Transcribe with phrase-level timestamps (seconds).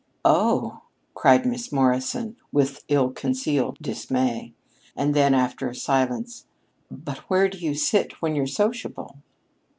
[0.25, 0.81] "Oh!"
[1.13, 4.51] cried Miss Morrison with ill concealed dismay.
[4.95, 6.47] And then, after a silence:
[6.89, 9.17] "But where do you sit when you're sociable?"